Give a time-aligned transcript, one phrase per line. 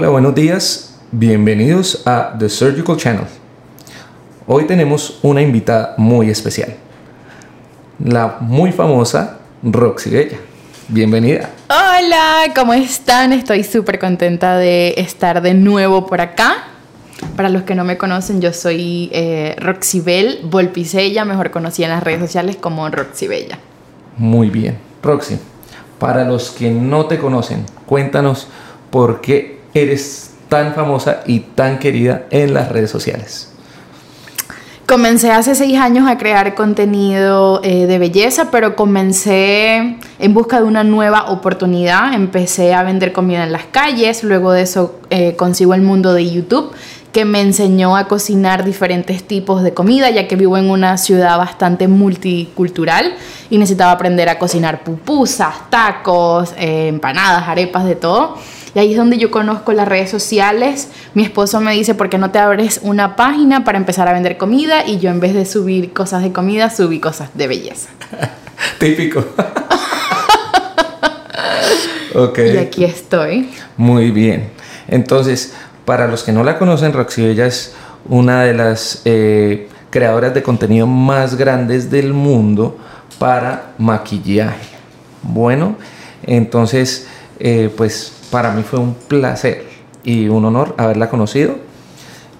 [0.00, 0.98] Hola, buenos días.
[1.12, 3.26] Bienvenidos a The Surgical Channel.
[4.46, 6.74] Hoy tenemos una invitada muy especial.
[8.02, 10.38] La muy famosa Roxy Bella.
[10.88, 11.50] Bienvenida.
[11.68, 13.34] Hola, ¿cómo están?
[13.34, 16.64] Estoy súper contenta de estar de nuevo por acá.
[17.36, 22.02] Para los que no me conocen, yo soy eh, Roxybel Volpicella, mejor conocida en las
[22.02, 23.58] redes sociales como Roxy Bella.
[24.16, 24.78] Muy bien.
[25.02, 25.38] Roxy,
[25.98, 28.48] para los que no te conocen, cuéntanos
[28.90, 33.50] por qué eres tan famosa y tan querida en las redes sociales.
[34.90, 40.66] Comencé hace seis años a crear contenido eh, de belleza, pero comencé en busca de
[40.66, 42.12] una nueva oportunidad.
[42.12, 46.28] Empecé a vender comida en las calles, luego de eso eh, consigo el mundo de
[46.28, 46.72] YouTube
[47.12, 51.38] que me enseñó a cocinar diferentes tipos de comida, ya que vivo en una ciudad
[51.38, 53.14] bastante multicultural
[53.48, 58.36] y necesitaba aprender a cocinar pupusas, tacos, eh, empanadas, arepas, de todo.
[58.74, 60.88] Y ahí es donde yo conozco las redes sociales.
[61.14, 64.36] Mi esposo me dice, ¿por qué no te abres una página para empezar a vender
[64.36, 64.86] comida?
[64.86, 67.88] Y yo en vez de subir cosas de comida, subí cosas de belleza.
[68.78, 69.20] Típico.
[72.14, 72.38] ok.
[72.38, 73.50] Y aquí estoy.
[73.76, 74.50] Muy bien.
[74.88, 77.74] Entonces, para los que no la conocen, Roxy Bella es
[78.08, 82.78] una de las eh, creadoras de contenido más grandes del mundo
[83.18, 84.70] para maquillaje.
[85.22, 85.76] Bueno,
[86.22, 87.06] entonces,
[87.38, 89.64] eh, pues para mí fue un placer
[90.04, 91.56] y un honor haberla conocido.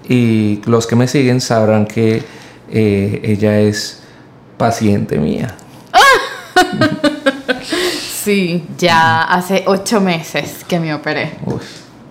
[0.07, 2.23] Y los que me siguen sabrán que
[2.69, 4.01] eh, ella es
[4.57, 5.55] paciente mía.
[8.23, 11.31] Sí, ya hace ocho meses que me operé.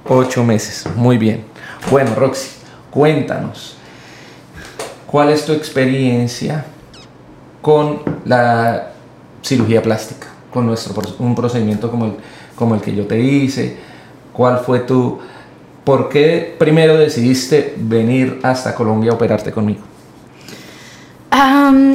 [0.08, 1.45] Ocho meses, muy bien.
[1.89, 2.48] Bueno, Roxy,
[2.91, 3.77] cuéntanos,
[5.06, 6.64] ¿cuál es tu experiencia
[7.62, 8.91] con la
[9.41, 10.27] cirugía plástica?
[10.53, 12.17] Con nuestro, un procedimiento como el,
[12.61, 13.75] como el que yo te hice.
[14.34, 15.19] ¿Cuál fue tu...
[15.83, 19.80] ¿Por qué primero decidiste venir hasta Colombia a operarte conmigo?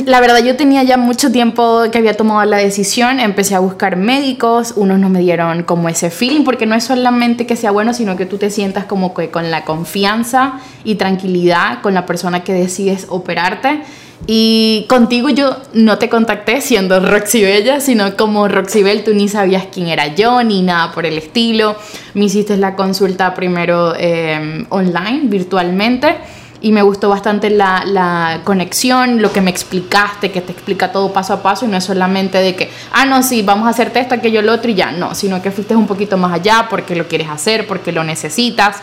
[0.06, 3.98] la verdad yo tenía ya mucho tiempo que había tomado la decisión, empecé a buscar
[3.98, 7.94] médicos, unos no me dieron como ese feeling, porque no es solamente que sea bueno,
[7.94, 12.44] sino que tú te sientas como que con la confianza y tranquilidad con la persona
[12.44, 13.82] que decides operarte.
[14.28, 19.28] Y contigo yo no te contacté siendo Roxy Bella, sino como Roxy Bell, tú ni
[19.28, 21.76] sabías quién era yo, ni nada por el estilo.
[22.16, 26.16] Me hiciste la consulta primero eh, online, virtualmente
[26.62, 31.14] y me gustó bastante la, la, conexión, lo que me explicaste, que te explica todo
[31.14, 34.00] paso a paso y no es solamente de que, ah, no, sí, vamos a hacerte
[34.00, 36.96] esto, aquello, lo otro y ya, no, sino que fuiste un poquito más allá porque
[36.96, 38.78] lo quieres hacer, porque lo necesitas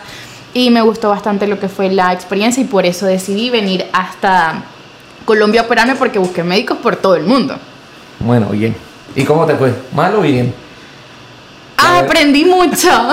[0.55, 4.63] y me gustó bastante lo que fue la experiencia y por eso decidí venir hasta
[5.25, 7.57] Colombia a operarme porque busqué médicos por todo el mundo.
[8.21, 8.75] Bueno, bien.
[9.15, 9.75] ¿Y cómo te fue?
[9.95, 10.55] ¿Mal o bien?
[11.77, 12.91] Ah, aprendí mucho.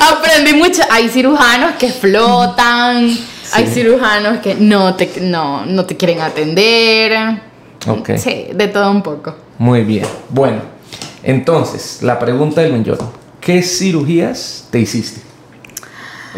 [0.00, 0.82] Aprendí mucho.
[0.90, 3.16] Hay cirujanos que flotan,
[3.52, 7.40] hay cirujanos que no te, no, no te quieren atender.
[7.86, 8.18] Okay.
[8.18, 9.34] Sí, de todo un poco.
[9.58, 10.06] Muy bien.
[10.30, 10.62] Bueno,
[11.22, 12.98] entonces, la pregunta del millón.
[13.40, 15.20] ¿Qué cirugías te hiciste?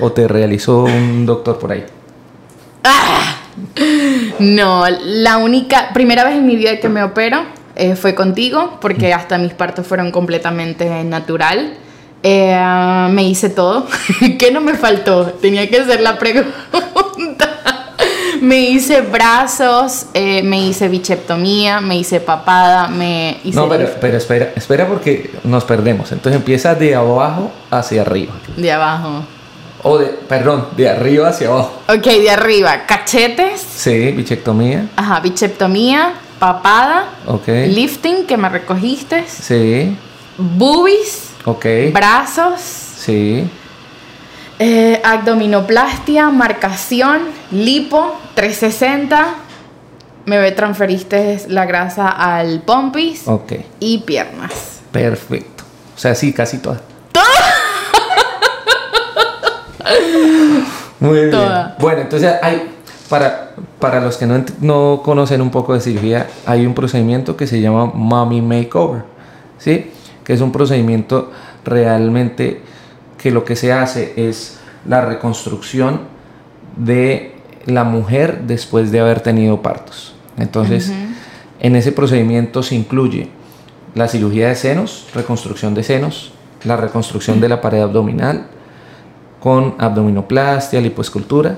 [0.00, 1.84] ¿O te realizó un doctor por ahí?
[2.82, 3.36] Ah,
[4.38, 9.12] no, la única, primera vez en mi vida que me opero eh, fue contigo, porque
[9.12, 11.74] hasta mis partos fueron completamente natural.
[12.22, 13.86] Eh, me hice todo.
[14.38, 15.26] ¿Qué no me faltó?
[15.26, 16.52] Tenía que hacer la pregunta.
[18.40, 23.56] me hice brazos, eh, me hice bicheptomía, me hice papada, me hice...
[23.56, 26.12] No, pero, pero, espera, espera porque nos perdemos.
[26.12, 28.34] Entonces empieza de abajo hacia arriba.
[28.56, 29.24] De abajo.
[29.88, 31.80] O de, perdón, de arriba hacia abajo.
[31.88, 32.86] Ok, de arriba.
[32.86, 33.60] Cachetes.
[33.60, 34.88] Sí, bichectomía.
[34.96, 37.10] Ajá, bicheptomía, papada.
[37.24, 37.46] Ok.
[37.46, 39.24] Lifting, que me recogiste.
[39.28, 39.96] Sí.
[40.36, 41.30] Boobies.
[41.44, 41.66] Ok.
[41.92, 42.60] Brazos.
[42.60, 43.48] Sí.
[44.58, 47.20] Eh, abdominoplastia, marcación,
[47.52, 49.34] lipo, 360.
[50.24, 53.28] Me transferiste la grasa al pompis.
[53.28, 53.52] Ok.
[53.78, 54.80] Y piernas.
[54.90, 55.62] Perfecto.
[55.94, 56.80] O sea, sí, casi todas.
[61.00, 61.32] Muy bien.
[61.78, 62.70] Bueno, entonces hay,
[63.08, 67.46] para, para los que no, no conocen un poco de cirugía, hay un procedimiento que
[67.46, 69.04] se llama Mommy Makeover.
[69.58, 69.90] ¿Sí?
[70.26, 71.30] que es un procedimiento
[71.64, 72.60] realmente
[73.16, 76.00] que lo que se hace es la reconstrucción
[76.76, 80.16] de la mujer después de haber tenido partos.
[80.36, 80.92] Entonces,
[81.60, 83.28] en ese procedimiento se incluye
[83.94, 86.32] la cirugía de senos, reconstrucción de senos,
[86.64, 88.48] la reconstrucción de la pared abdominal
[89.46, 91.56] con abdominoplastia, lipoescultura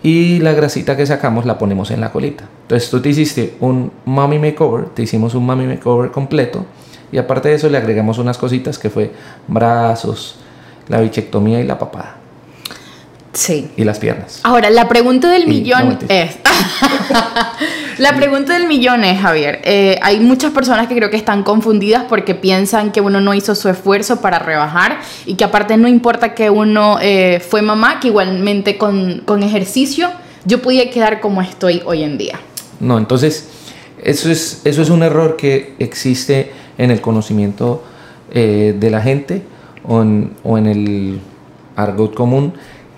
[0.00, 2.44] y la grasita que sacamos la ponemos en la colita.
[2.62, 6.64] Entonces tú te hiciste un mommy makeover, te hicimos un mommy makeover completo
[7.10, 9.10] y aparte de eso le agregamos unas cositas que fue
[9.48, 10.36] brazos,
[10.86, 12.14] la bichectomía y la papada.
[13.36, 13.68] Sí.
[13.76, 14.40] Y las piernas.
[14.44, 16.38] Ahora, la pregunta del Y- millón no, es...
[17.98, 22.04] la pregunta del millón es, Javier, eh, hay muchas personas que creo que están confundidas
[22.08, 26.34] porque piensan que uno no hizo su esfuerzo para rebajar y que aparte no importa
[26.34, 30.10] que uno eh, fue mamá, que igualmente con, con ejercicio
[30.46, 32.38] yo podía quedar como estoy hoy en día.
[32.80, 33.48] No, entonces,
[34.02, 37.84] eso es, eso es un error que existe en el conocimiento
[38.32, 39.42] eh, de la gente
[39.86, 41.20] o en, o en el
[41.76, 42.54] argot común,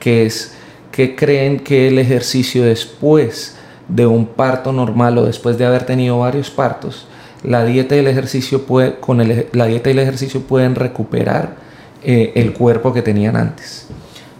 [0.08, 0.54] que es
[0.90, 3.56] que creen que el ejercicio después
[3.88, 7.06] de un parto normal o después de haber tenido varios partos,
[7.42, 11.56] la dieta y el ejercicio puede, con el la dieta y el ejercicio pueden recuperar
[12.02, 13.86] eh, el cuerpo que tenían antes.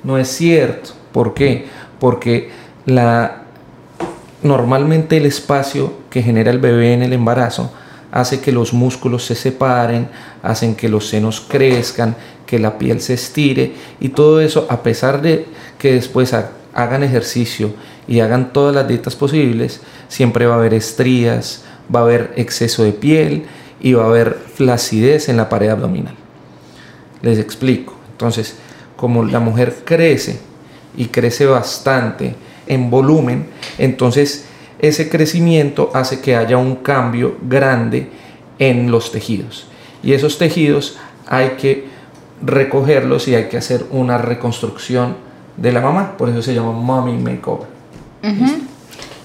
[0.02, 0.92] No es cierto.
[1.12, 1.66] ¿Por qué?
[2.00, 2.48] Porque
[2.86, 3.42] la,
[4.42, 7.70] normalmente el espacio que genera el bebé en el embarazo
[8.10, 10.08] hace que los músculos se separen,
[10.42, 12.16] hacen que los senos crezcan,
[12.48, 15.44] que la piel se estire y todo eso a pesar de
[15.78, 17.70] que después ha- hagan ejercicio
[18.08, 21.64] y hagan todas las dietas posibles, siempre va a haber estrías,
[21.94, 23.44] va a haber exceso de piel
[23.80, 26.14] y va a haber flacidez en la pared abdominal.
[27.20, 27.94] Les explico.
[28.12, 28.56] Entonces,
[28.96, 30.40] como la mujer crece
[30.96, 32.34] y crece bastante
[32.66, 33.46] en volumen,
[33.76, 34.46] entonces
[34.78, 38.08] ese crecimiento hace que haya un cambio grande
[38.58, 39.66] en los tejidos.
[40.02, 40.96] Y esos tejidos
[41.26, 41.87] hay que
[42.42, 45.16] recogerlos y hay que hacer una reconstrucción
[45.56, 46.16] de la mamá.
[46.16, 47.68] Por eso se llama mommy makeover.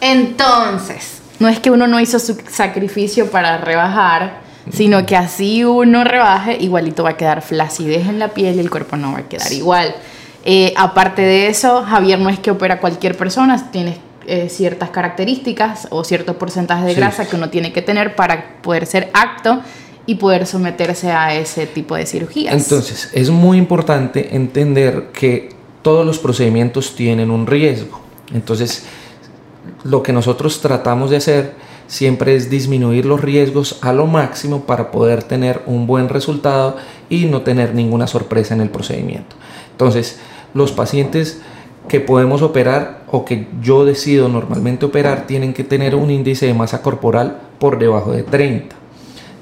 [0.02, 6.04] Entonces, no es que uno no hizo su sacrificio para rebajar, sino que así uno
[6.04, 9.24] rebaje, igualito va a quedar flacidez en la piel y el cuerpo no va a
[9.30, 9.94] quedar igual.
[10.46, 15.88] Eh, aparte de eso, Javier no es que opera cualquier persona, tiene eh, ciertas características
[15.90, 17.00] o cierto porcentaje de Sí.
[17.00, 19.62] grasa que uno tiene que tener para poder ser apto
[20.06, 22.54] y poder someterse a ese tipo de cirugías.
[22.54, 25.50] Entonces, es muy importante entender que
[25.82, 28.00] todos los procedimientos tienen un riesgo.
[28.34, 28.86] Entonces,
[29.84, 31.54] lo que nosotros tratamos de hacer
[31.88, 36.78] siempre es disminuir los riesgos a lo máximo para poder tener un buen resultado
[37.10, 39.36] y no tener ninguna sorpresa en el procedimiento.
[39.72, 40.20] Entonces,
[40.54, 41.42] los pacientes
[41.88, 46.54] que podemos operar o que yo decido normalmente operar tienen que tener un índice de
[46.54, 48.83] masa corporal por debajo de 30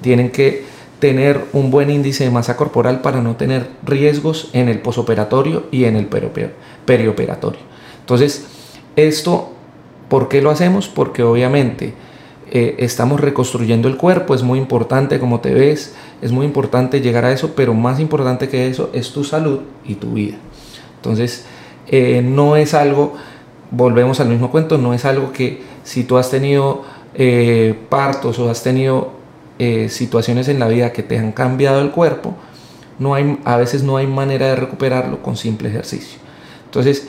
[0.01, 0.65] tienen que
[1.00, 5.86] tener un buen índice de masa corporal para no tener riesgos en el posoperatorio y
[5.86, 7.62] en el perioperatorio.
[8.01, 8.45] Entonces,
[8.95, 9.51] esto,
[10.09, 10.88] ¿por qué lo hacemos?
[10.88, 11.94] Porque obviamente
[12.51, 17.25] eh, estamos reconstruyendo el cuerpo, es muy importante cómo te ves, es muy importante llegar
[17.25, 20.36] a eso, pero más importante que eso es tu salud y tu vida.
[20.98, 21.45] Entonces,
[21.88, 23.13] eh, no es algo,
[23.71, 26.83] volvemos al mismo cuento, no es algo que si tú has tenido
[27.15, 29.20] eh, partos o has tenido
[29.59, 32.36] eh, situaciones en la vida que te han cambiado el cuerpo,
[33.00, 36.19] no hay, a veces no hay manera de recuperarlo con simple ejercicio.
[36.65, 37.07] Entonces,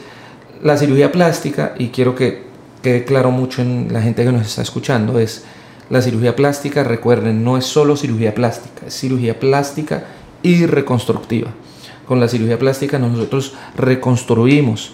[0.62, 2.44] la cirugía plástica, y quiero que
[2.83, 5.44] quede claro mucho en la gente que nos está escuchando, es
[5.91, 10.05] la cirugía plástica, recuerden, no es solo cirugía plástica, es cirugía plástica
[10.43, 11.50] y reconstructiva.
[12.06, 14.93] Con la cirugía plástica nosotros reconstruimos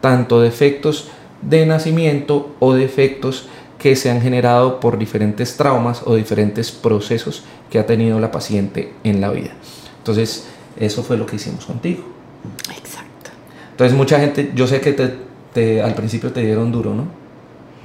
[0.00, 1.08] tanto defectos
[1.42, 3.48] de nacimiento o defectos
[3.80, 8.92] que se han generado por diferentes traumas o diferentes procesos que ha tenido la paciente
[9.02, 9.50] en la vida.
[9.98, 10.46] Entonces,
[10.78, 12.04] eso fue lo que hicimos contigo.
[12.76, 13.30] Exacto.
[13.72, 15.14] Entonces, mucha gente, yo sé que te,
[15.52, 17.04] te- al principio te dieron duro, ¿no?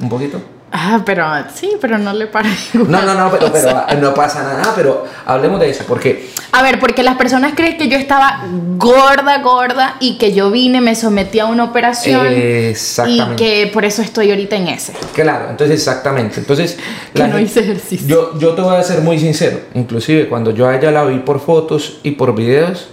[0.01, 0.39] Un poquito.
[0.71, 2.49] Ah, pero sí, pero no le para.
[2.73, 6.79] No, no, no, pero, pero no pasa nada, pero hablemos de eso, porque A ver,
[6.79, 8.43] porque las personas creen que yo estaba
[8.77, 13.35] gorda, gorda y que yo vine, me sometí a una operación y exactamente.
[13.35, 14.93] que por eso estoy ahorita en ese.
[15.13, 16.39] Claro, entonces exactamente.
[16.39, 16.77] Entonces,
[17.13, 18.07] Que la no hice ejercicio.
[18.07, 19.59] Yo, yo te voy a ser muy sincero.
[19.75, 22.89] Inclusive cuando yo a ella la vi por fotos y por videos,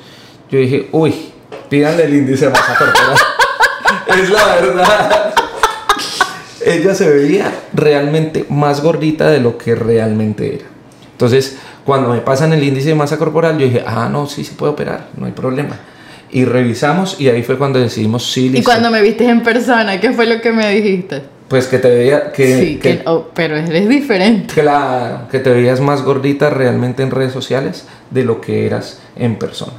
[0.51, 1.33] yo dije, uy,
[1.69, 3.17] pídanle el índice de masa corporal.
[4.23, 5.35] es la verdad.
[6.67, 10.65] Ella se veía realmente más gordita de lo que realmente era.
[11.13, 14.55] Entonces, cuando me pasan el índice de masa corporal, yo dije, ah, no, sí se
[14.55, 15.79] puede operar, no hay problema.
[16.31, 18.71] Y revisamos y ahí fue cuando decidimos, sí, Y listo.
[18.71, 21.23] cuando me viste en persona, ¿qué fue lo que me dijiste?
[21.49, 24.55] Pues que te veía, que, sí, que- que, oh, pero eres diferente.
[24.55, 29.37] Claro, que te veías más gordita realmente en redes sociales de lo que eras en
[29.37, 29.75] persona.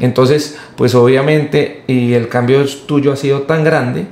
[0.00, 4.04] Entonces, pues obviamente, y el cambio tuyo ha sido tan grande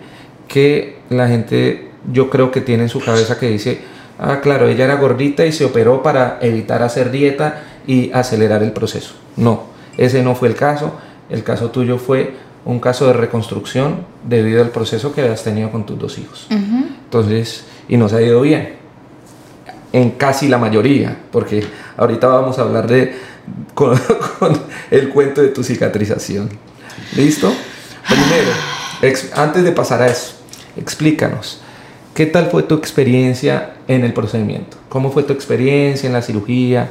[0.47, 3.81] que la gente, yo creo que tiene en su cabeza que dice,
[4.19, 8.73] ah, claro, ella era gordita y se operó para evitar hacer dieta y acelerar el
[8.73, 9.15] proceso.
[9.37, 9.65] No,
[9.97, 10.93] ese no fue el caso.
[11.31, 12.35] El caso tuyo fue
[12.65, 16.47] un caso de reconstrucción debido al proceso que habías tenido con tus dos hijos.
[16.51, 18.75] Entonces, y nos ha ido bien
[19.93, 21.65] en casi la mayoría, porque
[21.97, 23.15] ahorita vamos a hablar de
[23.75, 23.99] con,
[24.39, 24.61] con
[24.91, 26.51] el cuento de tu cicatrización.
[27.17, 27.51] ¿Listo?
[28.07, 28.51] Primero,
[29.03, 30.35] ex- antes de pasar a eso,
[30.77, 31.61] explícanos,
[32.19, 34.77] ¿qué tal fue tu experiencia en el procedimiento?
[34.89, 36.89] ¿Cómo fue tu experiencia en la cirugía?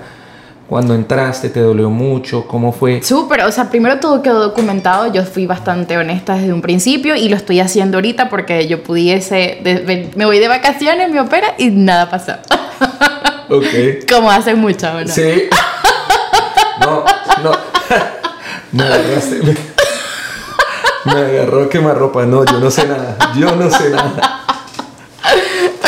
[0.70, 2.48] Cuando entraste, ¿te dolió mucho?
[2.48, 3.04] ¿Cómo fue?
[3.04, 7.28] Súper, o sea, primero todo quedó documentado, yo fui bastante honesta desde un principio y
[7.28, 9.60] lo estoy haciendo ahorita porque yo pudiese,
[10.16, 12.32] me voy de vacaciones, me opera y nada pasó.
[13.50, 14.10] Ok.
[14.10, 15.08] Como hace mucho, ¿no?
[15.08, 15.50] Sí.
[16.82, 17.06] No,
[17.42, 17.52] no.
[18.74, 19.40] Me agarraste.
[19.42, 19.56] Me,
[21.06, 22.26] me agarró quemarropa.
[22.26, 23.18] No, yo no sé nada.
[23.38, 24.38] Yo no sé nada.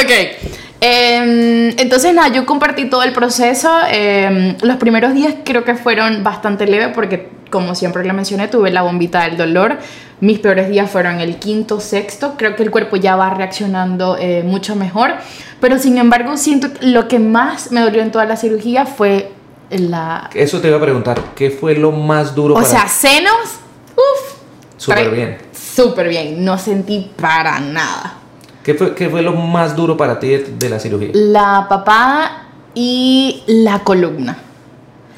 [0.03, 0.11] Ok.
[0.81, 3.69] em, entonces, nada, yo compartí todo el proceso.
[3.89, 8.71] em, los primeros días creo que fueron bastante leves porque, como siempre le mencioné, tuve
[8.71, 9.77] la bombita del dolor.
[10.21, 12.35] Mis peores días fueron el quinto, sexto.
[12.37, 15.13] Creo que el cuerpo ya va reaccionando eh, mucho mejor.
[15.61, 19.31] Pero, sin embargo, siento que lo que más me dolió en toda la cirugía fue
[19.69, 20.29] la...
[20.33, 21.19] Eso te iba a preguntar.
[21.35, 23.33] ¿Qué fue lo más duro O para sea, senos.
[23.95, 24.35] Uf.
[24.77, 25.37] Súper bien.
[25.53, 26.43] Súper bien.
[26.43, 28.18] No sentí para nada.
[28.63, 31.09] ¿Qué fue, qué fue lo más duro para ti de, de la cirugía?
[31.13, 34.37] La papada y la columna.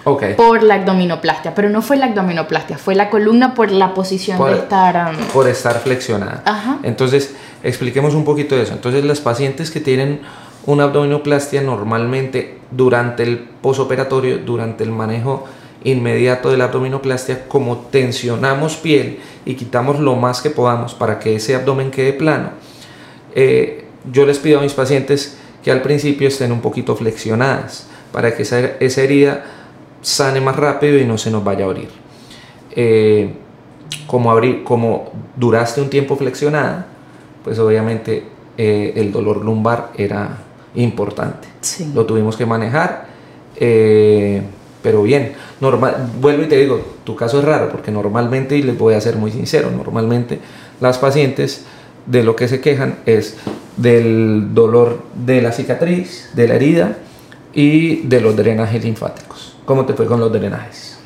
[0.03, 0.23] Ok.
[0.35, 4.49] por la abdominoplastia, pero no fue la abdominoplastia, fue la columna por la posición Por-
[4.49, 5.13] de estar...
[5.15, 6.41] um, Por estar flexionada.
[6.43, 6.79] Ajá.
[6.81, 8.73] Entonces, expliquemos un poquito de eso.
[8.73, 10.21] Entonces, las pacientes que tienen
[10.65, 15.45] una abdominoplastia normalmente durante el posoperatorio, durante el manejo
[15.83, 21.35] inmediato de la abdominoplastia, como tensionamos piel y quitamos lo más que podamos para que
[21.35, 22.49] ese abdomen quede plano,
[23.35, 28.35] eh, yo les pido a mis pacientes que al principio estén un poquito flexionadas para
[28.35, 29.43] que esa, esa herida
[30.01, 31.89] sane más rápido y no se nos vaya a abrir.
[32.75, 33.33] Eh,
[34.07, 36.87] como, abrir, como duraste un tiempo flexionada,
[37.43, 38.23] pues obviamente
[38.57, 40.37] eh, el dolor lumbar era
[40.75, 41.47] importante.
[41.61, 41.91] Sí.
[41.93, 43.05] Lo tuvimos que manejar,
[43.55, 44.41] eh,
[44.81, 45.33] pero bien.
[45.59, 49.01] Normal, vuelvo y te digo, tu caso es raro porque normalmente, y les voy a
[49.01, 50.39] ser muy sincero, normalmente
[50.79, 51.65] las pacientes
[52.05, 53.37] de lo que se quejan es
[53.77, 56.97] del dolor de la cicatriz, de la herida
[57.53, 59.55] y de los drenajes linfáticos.
[59.65, 60.97] ¿Cómo te fue con los drenajes?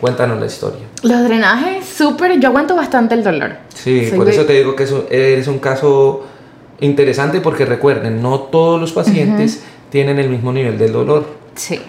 [0.00, 0.82] Cuéntanos la historia.
[1.02, 3.56] Los drenajes, súper, yo aguanto bastante el dolor.
[3.74, 6.26] Sí, Soy por eso te digo que eres un caso
[6.80, 11.26] interesante porque recuerden, no todos los pacientes tienen el mismo nivel del dolor.
[11.54, 11.80] Sí,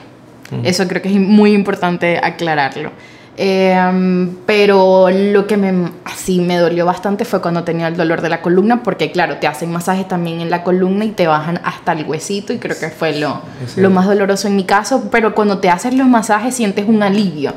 [0.63, 2.91] eso creo que es muy importante aclararlo.
[3.37, 8.29] Eh, pero lo que me, así me dolió bastante fue cuando tenía el dolor de
[8.29, 11.91] la columna, porque claro, te hacen masajes también en la columna y te bajan hasta
[11.91, 13.41] el huesito y creo que fue lo,
[13.75, 17.53] lo más doloroso en mi caso, pero cuando te hacen los masajes sientes un alivio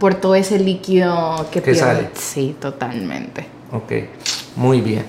[0.00, 2.08] por todo ese líquido que, Que sale.
[2.14, 3.46] Sí, totalmente.
[3.72, 3.92] Ok,
[4.56, 5.04] muy bien.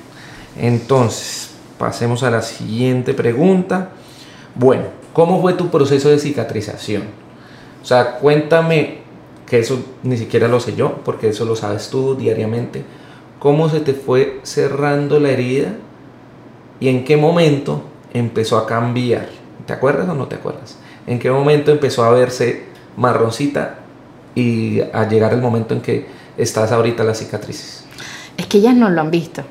[0.58, 3.92] Entonces, pasemos a la siguiente pregunta.
[4.56, 4.84] Bueno,
[5.14, 7.04] ¿cómo fue tu proceso de cicatrización?
[7.82, 8.99] O sea, cuéntame,
[9.50, 12.84] que eso ni siquiera lo sé yo, porque eso lo sabes tú diariamente.
[13.40, 15.74] ¿Cómo se te fue cerrando la herida
[16.80, 19.28] y en qué momento empezó a cambiar?
[19.66, 20.78] ¿Te acuerdas o no te acuerdas?
[21.08, 22.66] ¿En qué momento empezó a verse
[22.96, 23.80] marroncita
[24.36, 26.06] y a llegar el momento en que
[26.38, 27.86] estás ahorita las cicatrices?
[28.38, 29.42] Es que ellas no lo han visto.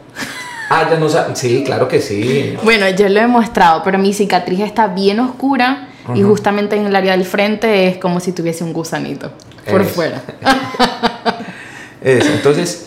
[0.70, 1.38] Ah, ya no sabes.
[1.38, 2.54] Sí, claro que sí.
[2.62, 6.94] Bueno, yo lo he mostrado, pero mi cicatriz está bien oscura y justamente en el
[6.94, 9.30] área del frente es como si tuviese un gusanito
[9.70, 9.90] por Eso.
[9.90, 10.22] fuera.
[12.02, 12.32] Eso.
[12.32, 12.86] Entonces,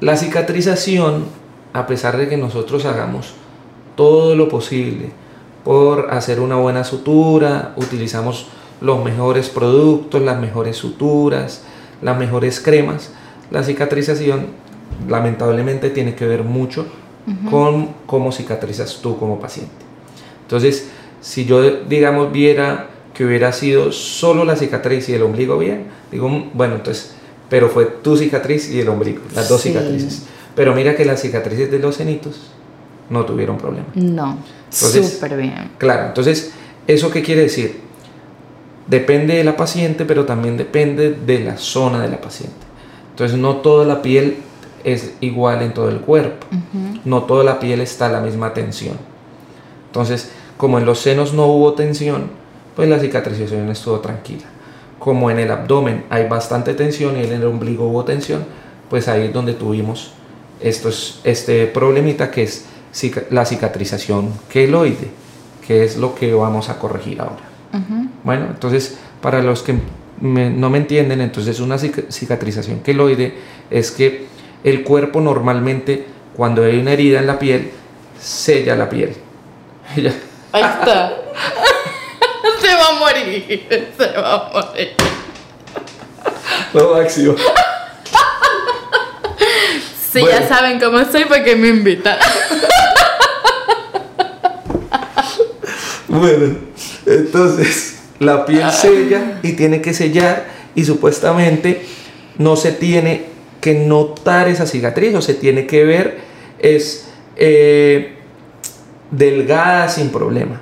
[0.00, 1.24] la cicatrización,
[1.72, 3.34] a pesar de que nosotros hagamos
[3.96, 5.10] todo lo posible
[5.64, 8.48] por hacer una buena sutura, utilizamos
[8.80, 11.62] los mejores productos, las mejores suturas,
[12.02, 13.10] las mejores cremas,
[13.50, 14.48] la cicatrización
[15.08, 16.86] lamentablemente tiene que ver mucho
[17.50, 19.72] con cómo cicatrizas tú como paciente.
[20.42, 20.88] Entonces,
[21.20, 26.28] si yo, digamos, viera que hubiera sido solo la cicatriz y el ombligo bien, digo,
[26.28, 27.12] "Mm, bueno, entonces,
[27.48, 29.70] pero fue tu cicatriz y el ombligo, las dos Sí.
[29.70, 30.24] cicatrices.
[30.54, 32.50] Pero mira que las cicatrices de los cenitos
[33.08, 33.86] no tuvieron problema.
[33.94, 34.38] No,
[34.70, 35.70] súper bien.
[35.78, 36.52] Claro, entonces,
[36.86, 37.80] ¿eso qué quiere decir?
[38.86, 42.54] Depende de la paciente, pero también depende de la zona de la paciente.
[43.10, 44.36] Entonces, no toda la piel
[44.84, 46.46] es igual en todo el cuerpo.
[47.04, 48.96] No toda la piel está a la misma tensión.
[49.86, 52.30] Entonces, como en los senos no hubo tensión,
[52.76, 54.44] pues la cicatrización estuvo tranquila.
[54.98, 58.44] Como en el abdomen hay bastante tensión y en el ombligo hubo tensión,
[58.90, 60.12] pues ahí es donde tuvimos
[60.60, 62.64] estos, este problemita que es
[63.30, 65.08] la cicatrización queloide,
[65.66, 67.42] que es lo que vamos a corregir ahora.
[68.24, 69.74] Bueno, entonces, para los que
[70.20, 73.34] me- no me entienden, entonces una cic- cicatrización queloide
[73.70, 74.26] es que
[74.64, 77.70] el cuerpo normalmente, cuando hay una herida en la piel,
[78.18, 79.14] sella la piel.
[80.52, 81.12] Ahí está.
[82.90, 83.66] Va a morir,
[83.98, 84.94] se va a morir.
[86.72, 87.34] Lo máximo.
[90.12, 90.40] Si Bueno.
[90.40, 92.16] ya saben cómo soy, ¿para qué me invitan?
[96.08, 96.56] Bueno,
[97.04, 101.84] entonces la piel sella y tiene que sellar y supuestamente
[102.38, 103.26] no se tiene
[103.60, 106.20] que notar esa cicatriz o se tiene que ver
[106.58, 108.14] es eh,
[109.10, 110.60] delgada sin problema.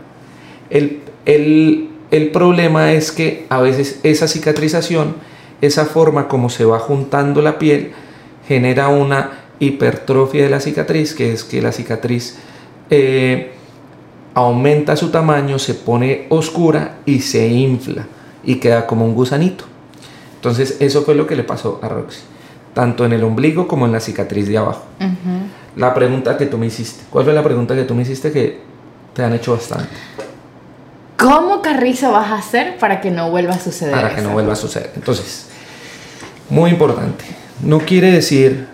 [0.70, 5.16] El, el- el problema es que a veces esa cicatrización,
[5.60, 7.90] esa forma como se va juntando la piel,
[8.46, 12.36] genera una hipertrofia de la cicatriz, que es que la cicatriz
[12.88, 13.50] eh,
[14.32, 18.06] aumenta su tamaño, se pone oscura y se infla
[18.44, 19.64] y queda como un gusanito.
[20.36, 22.20] Entonces eso fue lo que le pasó a Roxy,
[22.74, 24.84] tanto en el ombligo como en la cicatriz de abajo.
[25.74, 28.60] La pregunta que tú me hiciste, ¿cuál fue la pregunta que tú me hiciste que
[29.14, 29.88] te han hecho bastante?
[31.18, 34.28] ¿Cómo carrizo vas a hacer para que no vuelva a suceder Para que eso?
[34.28, 34.90] no vuelva a suceder.
[34.96, 35.46] Entonces,
[36.50, 37.24] muy importante,
[37.62, 38.66] no quiere decir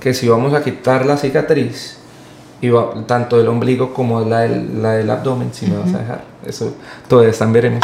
[0.00, 1.96] que si vamos a quitar la cicatriz,
[2.60, 5.98] y va- tanto del ombligo como la del, la del abdomen, si me vas a
[5.98, 6.74] dejar, eso
[7.08, 7.80] todavía están veremos.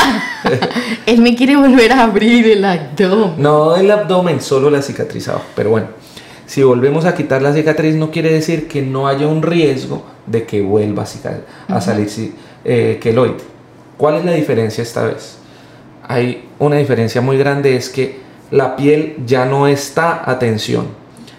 [1.06, 3.34] Él me quiere volver a abrir el abdomen.
[3.38, 5.44] No el abdomen, solo la cicatriz abajo.
[5.54, 5.88] Pero bueno,
[6.46, 10.44] si volvemos a quitar la cicatriz, no quiere decir que no haya un riesgo de
[10.44, 11.04] que vuelva
[11.68, 12.08] a, salir
[12.64, 13.53] eh, queloide.
[13.96, 15.38] ¿Cuál es la diferencia esta vez?
[16.06, 18.20] Hay una diferencia muy grande, es que
[18.50, 20.88] la piel ya no está a tensión.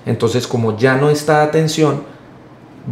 [0.05, 2.03] Entonces, como ya no está a tensión,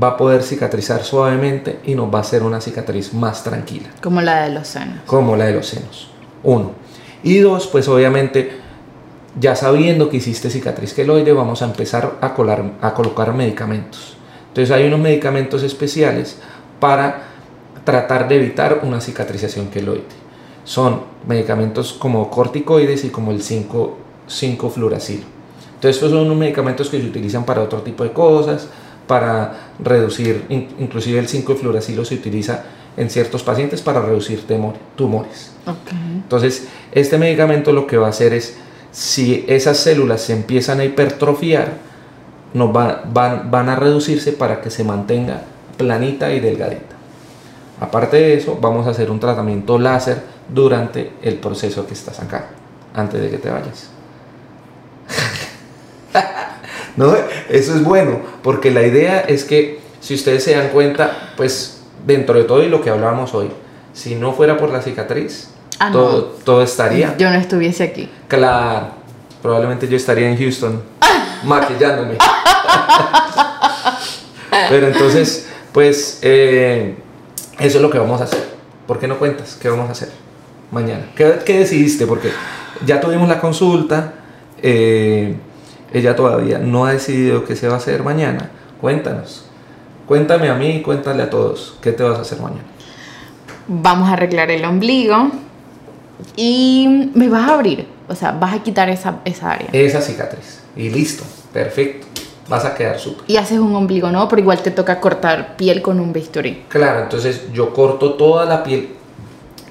[0.01, 4.21] va a poder cicatrizar suavemente y nos va a hacer una cicatriz más tranquila Como
[4.21, 4.99] la de los senos.
[5.05, 6.09] como la de los senos.
[6.41, 6.71] Uno.
[7.21, 8.57] Y dos, pues obviamente,
[9.39, 14.17] ya sabiendo que hiciste cicatriz queloide, vamos a empezar a, colar, a colocar medicamentos.
[14.49, 16.37] Entonces hay unos medicamentos especiales
[16.79, 17.32] para
[17.83, 20.03] tratar de evitar una cicatrización queloide.
[20.63, 25.23] Son medicamentos como corticoides y como el 5-fluoracilo.
[25.75, 28.67] Entonces estos son unos medicamentos que se utilizan para otro tipo de cosas,
[29.07, 32.63] para reducir, in- inclusive el 5-fluoracilo se utiliza
[32.95, 35.51] en ciertos pacientes para reducir temor- tumores.
[36.15, 38.55] Entonces, este medicamento lo que va a hacer es,
[38.91, 41.73] si esas células se empiezan a hipertrofiar,
[42.53, 45.41] nos va- van, van a reducirse para que se mantenga
[45.77, 46.92] planita y delgadita.
[47.83, 52.45] Aparte de eso, vamos a hacer un tratamiento láser durante el proceso que estás acá,
[52.95, 53.89] antes de que te vayas.
[56.95, 57.13] no,
[57.49, 62.35] eso es bueno, porque la idea es que si ustedes se dan cuenta, pues dentro
[62.35, 63.51] de todo y lo que hablábamos hoy,
[63.91, 65.99] si no fuera por la cicatriz, Ah, no.
[65.99, 67.17] todo, todo estaría.
[67.17, 68.09] Yo no estuviese aquí.
[68.29, 68.91] Claro,
[69.41, 70.81] probablemente yo estaría en Houston
[71.43, 72.15] maquillándome.
[74.69, 76.95] Pero entonces, pues, eh,
[77.59, 78.43] eso es lo que vamos a hacer.
[78.87, 79.57] ¿Por qué no cuentas?
[79.61, 80.09] ¿Qué vamos a hacer
[80.71, 81.05] mañana?
[81.15, 82.05] ¿Qué, qué decidiste?
[82.05, 82.29] Porque
[82.85, 84.13] ya tuvimos la consulta,
[84.61, 85.35] eh,
[85.93, 88.49] ella todavía no ha decidido qué se va a hacer mañana.
[88.81, 89.45] Cuéntanos.
[90.07, 92.63] Cuéntame a mí y cuéntale a todos qué te vas a hacer mañana.
[93.67, 95.31] Vamos a arreglar el ombligo
[96.35, 97.87] y me vas a abrir.
[98.09, 99.69] O sea, vas a quitar esa, esa área.
[99.71, 100.61] Esa cicatriz.
[100.75, 102.07] Y listo, perfecto.
[102.53, 103.23] Vas a quedar súper.
[103.27, 104.29] Y haces un ombligo, ¿no?
[104.29, 106.65] Pero igual te toca cortar piel con un bisturí.
[106.67, 108.89] Claro, entonces yo corto toda la piel.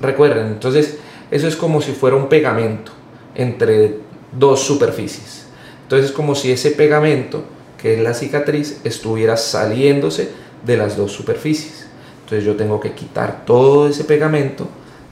[0.01, 0.99] Recuerden, entonces
[1.31, 2.91] eso es como si fuera un pegamento
[3.37, 3.99] entre
[4.33, 5.47] dos superficies.
[5.85, 7.45] Entonces es como si ese pegamento,
[7.79, 10.33] que es la cicatriz, estuviera saliéndose
[10.67, 11.87] de las dos superficies.
[12.25, 14.67] Entonces yo tengo que quitar todo ese pegamento,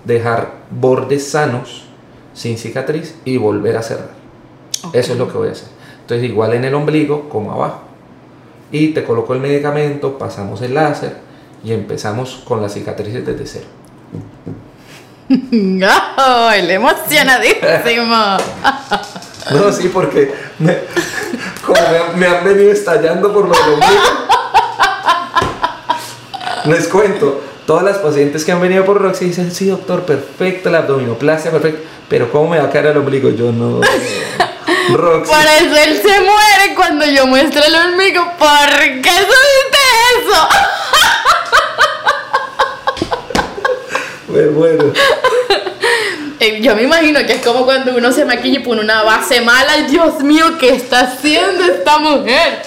[0.05, 1.85] dejar bordes sanos,
[2.35, 4.11] sin cicatriz y volver a cerrar.
[4.93, 5.69] Eso es lo que voy a hacer.
[6.11, 7.83] Entonces igual en el ombligo como abajo.
[8.73, 11.19] Y te coloco el medicamento, pasamos el láser
[11.63, 13.67] y empezamos con las cicatrices desde cero.
[16.17, 18.17] ¡Ay, le emocionadísimo!
[19.53, 20.77] No, sí, porque me,
[21.65, 24.03] como me, han- me han venido estallando por lo del ombligo.
[26.67, 30.79] Les cuento, todas las pacientes que han venido por Roxy dicen, sí, doctor, perfecto, la
[30.79, 33.31] abdominoplastia, perfecto, pero ¿cómo me va a caer el ombligo?
[33.31, 33.81] Yo no.
[34.97, 35.31] Roxy.
[35.33, 38.25] Por eso él se muere cuando yo muestro el ombligo.
[38.39, 38.69] ¿Por
[39.03, 40.49] qué subiste eso?
[44.29, 44.85] Bueno, bueno.
[46.39, 49.41] Eh, Yo me imagino que es como cuando uno se maquilla y pone una base
[49.41, 49.77] mala.
[49.89, 52.63] Dios mío, ¿qué está haciendo esta mujer?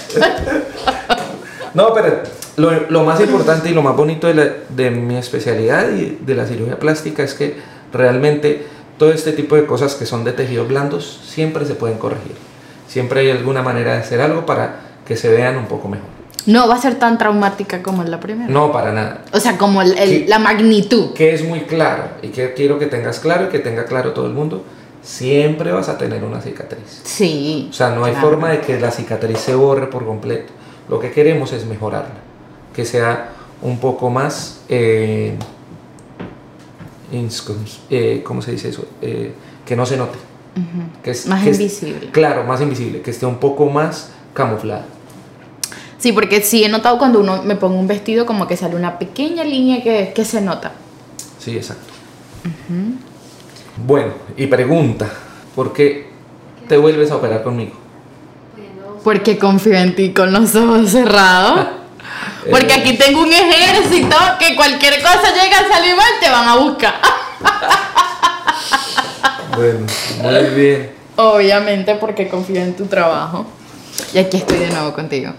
[1.73, 2.21] No, pero
[2.57, 6.35] lo, lo más importante y lo más bonito de, la- de mi especialidad y de
[6.35, 7.57] la cirugía plástica es que
[7.91, 8.67] realmente
[9.03, 12.37] todo este tipo de cosas que son de tejidos blandos siempre se pueden corregir.
[12.87, 16.07] Siempre hay alguna manera de hacer algo para que se vean un poco mejor.
[16.45, 18.49] No va a ser tan traumática como la primera.
[18.49, 19.25] No, para nada.
[19.33, 20.25] O sea, como el- el- ¿Qué?
[20.29, 21.11] la magnitud.
[21.13, 24.25] Que es muy claro y que quiero que tengas claro y que tenga claro todo
[24.25, 24.63] el mundo,
[25.01, 27.01] siempre vas a tener una cicatriz.
[27.03, 27.67] Sí.
[27.71, 28.29] O sea, no hay claro.
[28.29, 30.53] forma de que la cicatriz se borre por completo.
[30.87, 32.15] Lo que queremos es mejorarla,
[32.73, 34.61] que sea un poco más...
[34.69, 35.35] eh,
[37.11, 38.85] eh, ¿Cómo se dice eso?
[39.01, 39.33] Eh,
[39.65, 40.17] que no se note.
[41.03, 42.09] que es, Más que es- invisible.
[42.11, 44.85] claro, más invisible, que esté un poco más camuflada.
[45.97, 48.99] Sí, porque sí he notado cuando uno me pongo un vestido como que sale una
[48.99, 50.73] pequeña línea que, que se nota.
[51.39, 51.93] Sí, exacto.
[53.87, 55.09] Bueno, y pregunta,
[55.55, 56.07] ¿por qué
[56.67, 57.71] te vuelves a operar conmigo?
[59.03, 61.67] Porque confío en ti con los ojos cerrados.
[62.49, 66.47] Porque Eh, aquí tengo un ejército que cualquier cosa llega a salir mal te van
[66.47, 66.93] a buscar.
[69.55, 69.85] Bueno,
[70.19, 70.89] muy bien.
[71.15, 73.45] Obviamente porque confío en tu trabajo.
[74.13, 75.31] Y aquí estoy de nuevo contigo.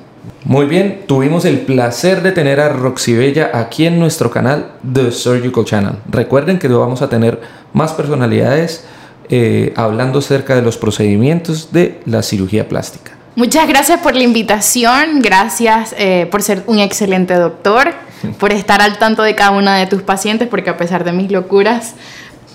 [0.44, 5.10] Muy bien, tuvimos el placer de tener a Roxy Bella aquí en nuestro canal The
[5.10, 5.96] Surgical Channel.
[6.08, 7.40] Recuerden que vamos a tener
[7.72, 8.84] más personalidades
[9.30, 13.13] eh, hablando acerca de los procedimientos de la cirugía plástica.
[13.36, 17.92] Muchas gracias por la invitación, gracias eh, por ser un excelente doctor,
[18.38, 21.32] por estar al tanto de cada una de tus pacientes, porque a pesar de mis
[21.32, 21.94] locuras,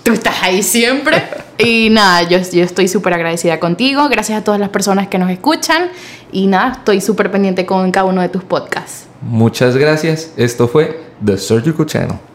[0.02, 1.22] tú estás ahí siempre.
[1.62, 5.30] Y nada, yo, yo estoy súper agradecida contigo, gracias a todas las personas que nos
[5.30, 5.90] escuchan
[6.32, 9.04] y nada, estoy súper pendiente con cada uno de tus podcasts.
[9.20, 10.32] Muchas gracias.
[10.38, 12.29] Esto fue The Surgical Channel.